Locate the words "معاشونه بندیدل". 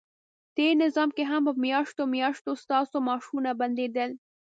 3.07-4.09